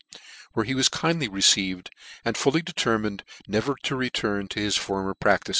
re, 0.11 0.17
where 0.53 0.65
he 0.65 0.73
was 0.73 0.89
kindly 0.89 1.27
received,. 1.27 1.91
and 2.25 2.35
fully 2.35 2.63
.de:er 2.63 2.73
jnined 2.97 3.21
never 3.47 3.75
to 3.83 3.95
return 3.95 4.47
to 4.47 4.59
his 4.59 4.75
former 4.75 5.13
practices. 5.13 5.49